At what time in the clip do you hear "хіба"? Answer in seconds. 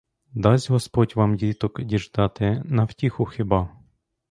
3.25-3.69